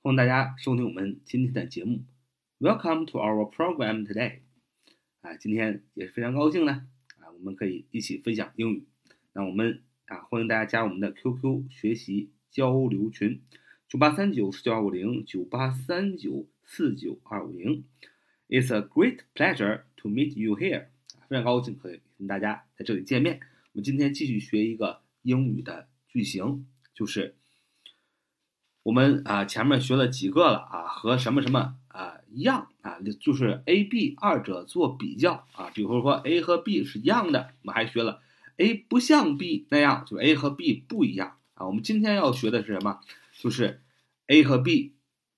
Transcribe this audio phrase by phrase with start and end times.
[0.00, 2.04] 欢迎大家收听我们今天的节目。
[2.60, 4.38] Welcome to our program today。
[5.22, 6.86] 啊，今天也非常高兴呢，
[7.18, 8.86] 啊，我们可以一起分享英语。
[9.32, 13.40] 那我们啊，欢迎大家加我们的 QQ 学习交流群：
[13.88, 17.84] 九八三九四九二五零九八三九四九二五零。
[18.48, 20.86] It's a great pleasure to meet you here。
[21.28, 23.40] 非常高兴可以跟大家在这里见面。
[23.72, 27.34] 我们今天继续学一个英语的句型，就是
[28.88, 35.70] 我们啊前面学了几个了啊，和什么什么啊一样啊，就是 A、B 二者做比较啊。
[35.74, 38.22] 比如说 A 和 B 是一样的，我们还学了
[38.56, 41.66] A 不像 B 那样，就 A 和 B 不一样啊。
[41.66, 43.00] 我们今天要学的是什么？
[43.38, 43.82] 就是
[44.28, 44.94] A 和 B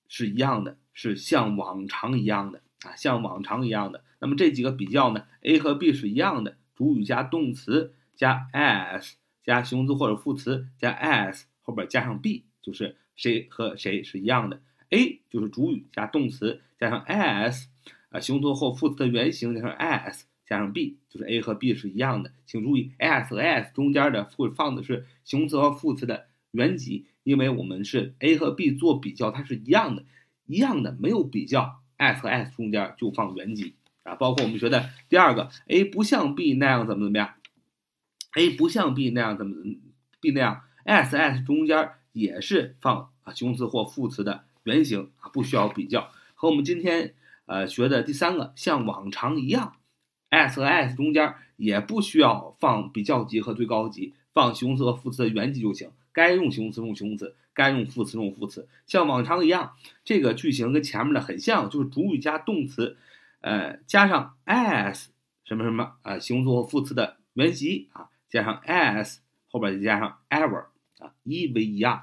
[0.07, 4.05] 是一样的，是像往常一样的啊，像往常一样的。
[4.21, 14.63] 那么这几个比较呢？A 和 B 是一样的，主语加动词加 as 加形容词或者副词加 as 后边加上 b，就是谁和谁是一样的。
[14.89, 17.69] A 就是主语加动词加上 s
[18.09, 22.33] 啊，形容词或副词的原形加上 s 加上 b，就是 A 和 B 是一样的。
[22.47, 30.05] 请注意 s 和 s 中间的会放的是形容词和副词的原级，因为我们是 A 和 B 做比较，它是一样的，
[30.47, 33.75] 一样的没有比较，s 和 s 中间就放原级。
[34.03, 37.35] 啊，包括我们学的第二个，A 不像 B 那样怎么怎么样
[38.35, 39.55] ，A 不像 B 那样怎么
[40.21, 46.11] B 那样，S S 中间也是放啊形容词或副词的原形啊，不需要比较。
[46.35, 47.15] 和我们今天
[47.47, 49.77] 呃学的第三个，像往常一样
[50.31, 55.91] ，S 和 S 中间也不需要放比较级和最高级，放形容词和副词的原级就行。
[56.13, 59.73] 该用形容词用形容词，该用副词用副词，像往常一样。
[60.05, 62.97] 这个句型跟前面的很像，就是主语加动词。
[63.41, 65.07] 呃，加上 as
[65.45, 70.65] 什么什么啊，形容词或副词的原级啊，加上 as 后边再加上 ever
[70.99, 72.03] 啊，e-v-e-r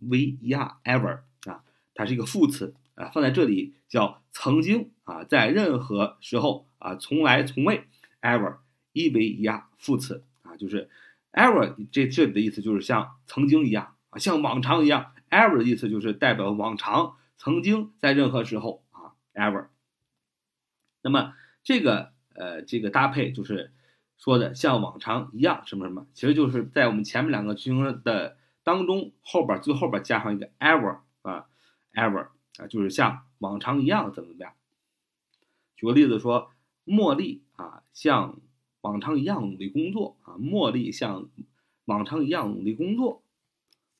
[0.00, 1.62] v e r ever 啊，
[1.94, 7.84] 它是一个副词啊，放在这里叫曾经啊，在任何时候啊，从来从未
[8.20, 10.88] ever，e v e r 副词啊，就是
[11.32, 19.66] ever 这这里的意思就是像曾经一样啊，像往常一样，ever 的意思就是代表往常，曾经在任何时候啊，ever。
[21.02, 21.34] 那么
[21.64, 23.72] 这个呃这个搭配就是
[24.18, 31.46] 说的像往常一样什么什么，其实就是在我们前面两个句型的当中后边最后边加上一个 ever 啊
[31.94, 32.28] ever
[32.58, 34.52] 啊，就是像往常一样怎么怎么样。
[35.76, 36.50] 举个例子说，
[36.86, 38.38] 茉莉啊像
[38.80, 41.28] 往常一样努力工作啊，茉莉像
[41.84, 43.22] 往常一样努力工作。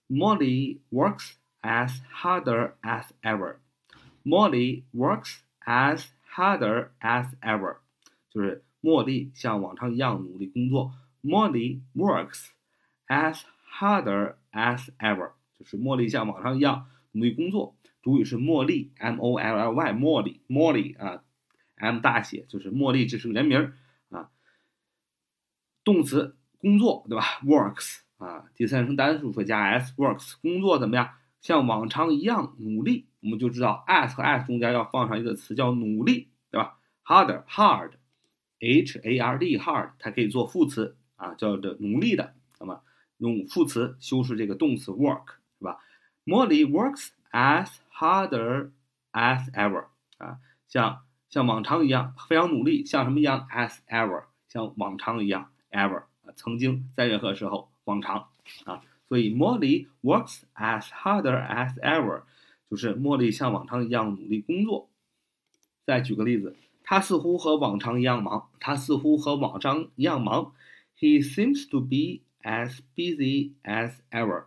[0.08, 3.56] Molly works as harder as ever.
[4.24, 7.76] Molly works as Harder as ever，
[8.30, 10.94] 就是茉莉像往常一样努力工作。
[11.22, 12.46] Molly works
[13.06, 17.76] as harder as ever，就是茉莉像往常一样努力工作。
[18.02, 21.22] 主语是茉莉，M O L L Y，茉莉茉莉啊
[21.76, 23.72] ，M 大写，就是茉莉，这是个人名
[24.10, 24.30] 啊。
[25.84, 31.10] 动词工作，对吧？Works 啊，第三人称单数说加 s，works 工作怎么样？
[31.40, 33.06] 像往常一样努力。
[33.20, 42.34] 我们就知道 as 和 as 中间要放上一个词叫努力，对吧？harder hard，h a r d hard，它可以做副词啊，叫做努力的。
[42.58, 42.82] 那么
[43.22, 45.78] 用副词修饰这个动词 work，是吧
[46.26, 48.72] ？Molly works as harder
[49.12, 49.86] as ever，
[50.18, 58.26] 啊，像像往常一样非常努力，像什么一样？as ever，像往常一样，ever，啊，曾经在任何时候，往常
[58.64, 62.22] 啊，所以 Molly works as harder as ever。
[62.68, 64.88] 就是茉莉像往常一样努力工作。
[65.84, 68.48] 再举个例子，他似乎和往常一样忙。
[68.58, 70.54] 他似乎和往常一样忙。
[70.98, 74.44] He seems to be as busy as ever.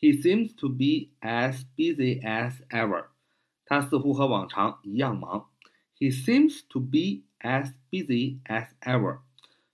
[0.00, 3.06] He seems to be as busy as ever.
[3.64, 5.48] 他似乎和往常一样忙。
[5.98, 9.18] He seems to be as busy as ever.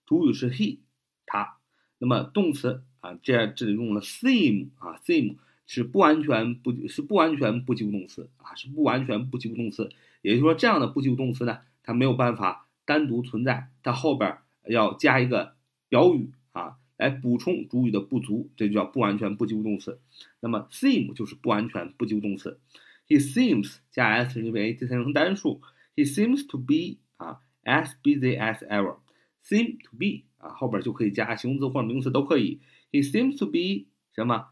[0.07, 0.79] 主语是 he，
[1.27, 1.59] 他。
[1.99, 5.37] 那么动词啊，这这里用了 seem 啊，seem。
[5.67, 9.91] 是不完全不，是不完全不及物动词啊，是不完全不及物动词。
[10.21, 14.37] 也就是说，这样的不及物动词呢，它没有办法单独存在，它后边
[14.69, 15.57] 要加一个
[15.89, 20.01] 表语啊，来补充主语的不足，这就叫不完全不及物动词。
[20.41, 22.61] 那么 seem 就是不完全不及物动词。
[23.07, 25.61] He seems 加 s 因为第三人称单数。
[25.97, 28.99] He seems to be 啊 as busy as ever。
[29.43, 32.61] seem to be 啊后边就可以加形容词或者名词都可以。
[32.91, 34.51] He seems to be 什么？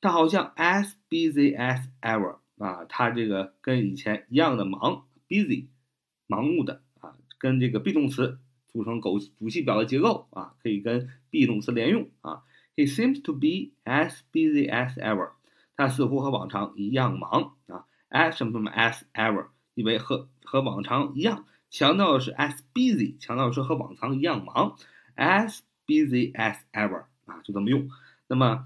[0.00, 5.66] 他好像 as busy as ever 啊，他这个跟以前一样的忙，busy，
[6.28, 8.38] 盲目的啊，跟这个 be 动词
[8.78, 12.44] 组成狗主系表的结构啊，可以跟 be 动词连用啊。
[12.76, 15.32] He seems to be as busy as ever，
[15.76, 17.86] 他似乎和往常一样忙啊。
[18.08, 24.76] as 什么什么 as ever，意为和和往常一样，强调的是 as busy，强调的是和往常一样忙
[25.16, 25.58] ，as
[25.88, 27.90] busy as ever 啊，就这么用。
[28.28, 28.64] 那么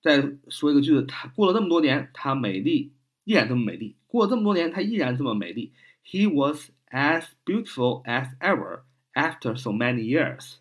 [0.00, 2.94] 再说一个句子，他过了这么多年，他美丽
[3.24, 3.96] 依然这么美丽。
[4.06, 5.74] 过了这么多年，他依然这么美丽。
[6.02, 8.80] He was as beautiful as ever
[9.14, 10.56] after so many years.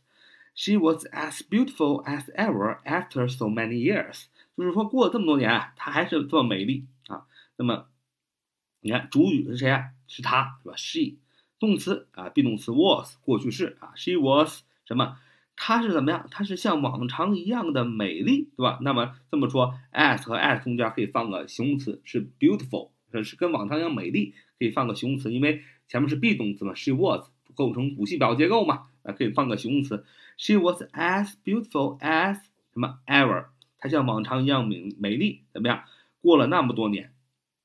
[0.53, 4.25] She was as beautiful as ever after so many years.
[4.57, 7.25] 就是说，过了这么多年，她还是这么美丽啊。
[7.55, 7.87] 那么，
[8.81, 9.91] 你看主语是谁啊？
[10.07, 11.17] 是她，是吧？She。
[11.57, 13.93] 动词啊，be 动词 was 过去式啊。
[13.95, 15.17] She was 什么？
[15.55, 16.27] 她是怎么样？
[16.31, 18.79] 她是像往常一样的美丽，对吧？
[18.81, 22.89] 那么这么说，as 和 as 中间可以放个形容词，是 beautiful，
[23.23, 30.05] 是跟往常一样美丽，可以放个形容词，因为前面是 be 动词嘛，she was 构成补系表结构嘛，啊，可以放个形容词。
[30.37, 32.35] She was as beautiful as
[32.73, 33.45] 什么 ever，
[33.77, 35.83] 她像往常一样美美丽，怎么样？
[36.21, 37.11] 过了那么多年，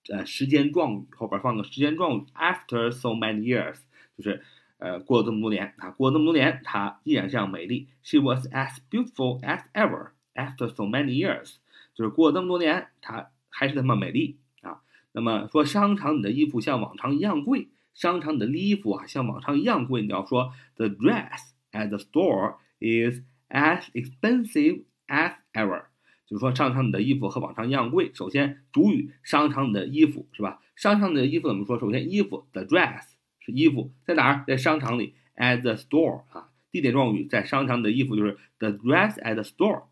[0.08, 3.76] 呃，时间状语后边放个时间状语，after so many years，
[4.16, 4.42] 就是
[4.78, 7.88] 呃，过了这么多年啊，过了这么多年，她依然这样美丽。
[8.02, 11.56] She was as beautiful as ever after so many years，
[11.94, 14.80] 就是过了这么多年，她还是那么美丽啊。
[15.12, 21.40] 那么说商场里的衣服像往常一样贵，商场里的衣服啊像往常一样贵，你要说 the dress
[21.72, 22.54] at the store。
[22.78, 25.84] is as expensive as ever，
[26.26, 28.10] 就是说商场里的衣服和往常一样贵。
[28.12, 30.60] 首先，主语商场里的衣服是吧？
[30.74, 31.78] 商场里的衣服怎么说？
[31.78, 33.00] 首先，衣服 the dress
[33.40, 34.44] 是衣服，在哪儿？
[34.46, 39.84] 在商场里 at the store 啊，地点状语在商场里的衣服就是 the dress at the store。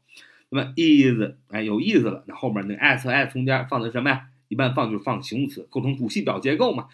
[0.50, 4.26] 那么 is 哎有意思了，那后面那 as 和 as 中间放的是什么呀？
[4.48, 6.88] 一般放就是放形容词，构成主系表结构嘛。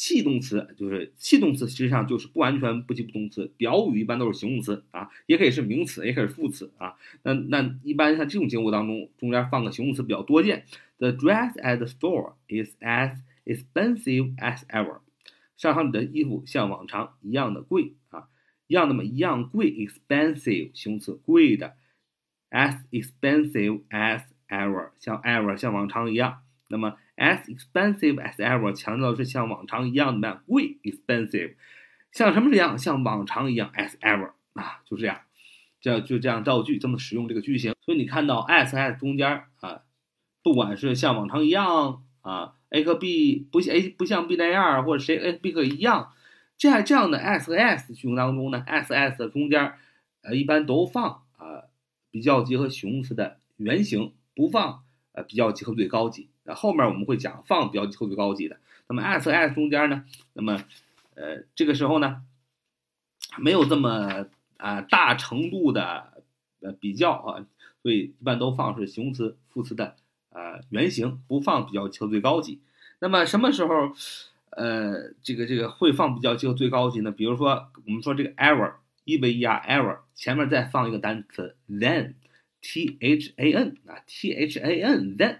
[0.00, 3.52] 系动词就是系动词，实际上就是不完全不及物动词。
[3.58, 6.94] 表语一般都是形容词啊，也可以是名词，也可以是副词啊。
[7.22, 10.64] 那那一般像这种结构当中，中间放个形容词比较多见。
[10.96, 15.00] The dress at the store is as expensive as ever。
[15.58, 18.28] 商场里的衣服像往常一样的贵啊，
[18.68, 19.70] 一样那么一样贵。
[19.70, 21.76] expensive 形容词，贵的。
[22.48, 26.40] as expensive as ever，像 ever 像往常一样。
[26.70, 31.56] 那么 as expensive as ever 强调的是像往常一样的贵，expensive，
[32.12, 32.78] 像什么一样？
[32.78, 35.20] 像往常一样，as ever 啊，就这样，
[35.80, 37.74] 这样就这样造句，这么使用这个句型。
[37.80, 39.82] 所以你看到 as as 中间啊，
[40.44, 46.12] 不管是像往常一样啊，A 和 B 不像 A 不像 B 那样，或者谁 A B 和一样，
[46.56, 49.72] 这样这样的 as 和 as 句型当中呢，as as 的中间
[50.22, 51.64] 呃一般都放啊
[52.12, 56.28] 比较级和形容词的原形，不放呃比较级和最高级。
[56.54, 58.56] 后面我们会讲放比较级和最高级的。
[58.88, 60.64] 那么 as as 中间呢，那么
[61.14, 62.22] 呃这个时候呢，
[63.38, 64.26] 没有这么
[64.56, 66.24] 啊大程度的
[66.60, 67.46] 呃比较啊，
[67.82, 69.94] 所以一般都放是形容词副词的
[70.30, 72.60] 呃原形，不放比较级和最高级。
[72.98, 73.92] 那么什么时候
[74.50, 77.12] 呃这个这个会放比较级和最高级呢？
[77.12, 78.74] 比如说我们说这个 ever
[79.04, 82.14] 一 v e r ever 前面再放一个单词 then
[82.60, 85.38] t h a n 啊 t h a n then。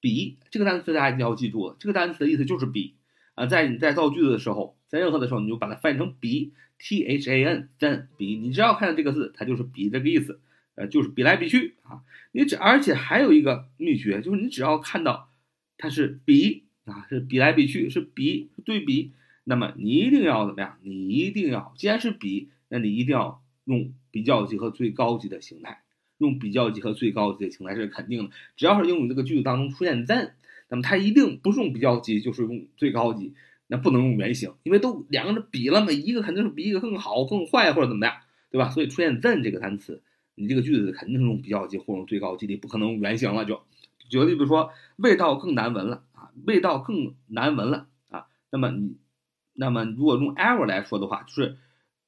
[0.00, 2.94] 比这个单词大家一定要记住了，这个单词的意思就是比
[3.34, 10.40] 啊，在你在造句子的时候，在任何的时候，你就把它翻译成比，t h a n then 比，你只要看到这个字，它就是比这个意思，
[10.74, 12.02] 呃，就是比来比去啊。
[12.32, 15.30] 你只而且还有一个秘诀，就是你只要看到
[15.76, 19.12] 它是比啊，是比来比去，是比对比，
[19.44, 20.78] 那么你一定要怎么样？
[20.82, 25.82] 你一定要，既然是比，那你一定要用比较级和最高级的形态。
[26.18, 30.32] 用比较级和最高级的形态是肯定的，只要是英语这个句子当中出现 then，
[30.68, 33.34] 那么它一定不是用比较级，就是用最高级，
[33.68, 38.14] 那不能用原形，因为都两个人比了嘛，一个肯定是比一个更好、更坏或者怎么样，
[38.50, 38.68] 对吧？
[38.70, 40.02] 所以出现 then 这个单词，
[40.34, 43.44] 你这个句子肯定是用比较级或者最高级的，不可能用原形了。
[43.44, 43.62] 就
[44.08, 48.26] 举个例子说，味道更难闻了啊，味道更难闻了啊。
[48.50, 48.96] 那么你，
[49.54, 51.56] 那么如果用 ever 来说的话，就是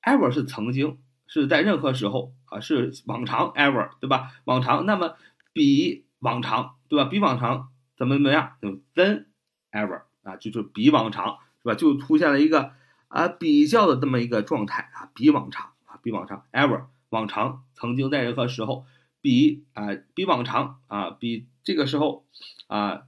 [0.03, 0.99] ever 是曾经。
[1.33, 4.33] 是在任何时候啊，是往常 ever 对吧？
[4.45, 5.15] 往常，那么
[5.53, 7.05] 比往常对吧？
[7.09, 8.57] 比往常怎么怎么样？
[8.61, 9.27] 就 than
[9.71, 11.75] ever 啊，就是比往常是吧？
[11.77, 12.73] 就出现了一个
[13.07, 18.85] 啊比较的这么一个状态啊，比往常啊，比往常 ever 往常曾经在任何时候
[19.21, 22.27] 比啊比往常啊比这个时候
[22.67, 23.03] 啊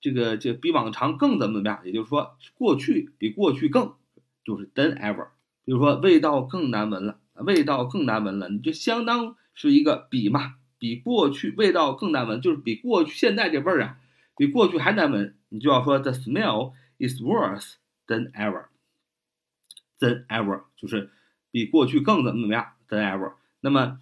[0.00, 1.80] 这个这比往常更怎么怎么样？
[1.84, 3.96] 也就是说过去比过去更
[4.44, 5.30] 就是 than ever。
[5.66, 13.98] 比如说味道更难闻了，味道更难闻了，你就相当是一个比嘛，比过去味道更难闻，就是比过去现在这味儿啊，
[14.36, 17.74] 比过去还难闻，你就要说 the smell is worse
[18.06, 21.10] than ever，than ever 就是
[21.50, 23.98] 比过去更怎么怎么样 than ever，那么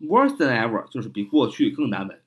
[0.00, 2.20] worse than ever 就是比过去更难闻。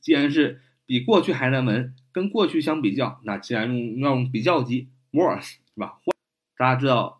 [0.00, 5.98] 既然是比过去还难闻，跟过去相比较，那既然用要用比较级 worse 是吧？
[6.56, 7.17] 大家知道，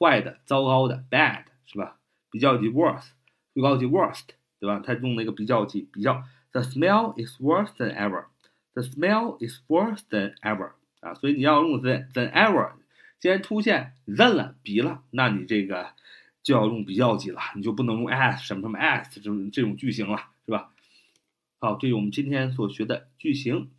[0.00, 1.98] 坏的、糟糕的 bad 是吧？
[2.30, 3.10] 比较级 worse，
[3.52, 4.28] 最高级 worst
[4.58, 4.80] 对吧？
[4.82, 12.72] 它用那个比较级比较，the smell is worse than ever，the smell is worse than ever 啊，所以你要用 than than ever，
[13.18, 15.90] 既然出现 than 了比了，那你这个
[16.42, 20.72] 就要用比较级了，你就不能用 as 什么什么 as 这种这种句型了，是吧？
[21.58, 23.70] 好，这是我们今天所学的句型。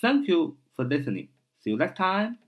[0.00, 1.28] Thank you for listening.
[1.62, 2.41] See you next time.